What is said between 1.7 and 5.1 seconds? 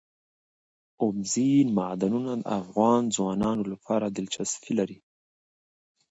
معدنونه د افغان ځوانانو لپاره دلچسپي لري.